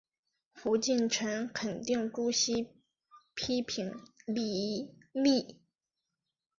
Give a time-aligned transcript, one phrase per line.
[0.55, 2.69] 胡晋臣肯定朱熹
[3.35, 3.93] 批评
[4.25, 4.81] 林
[5.13, 5.61] 栗。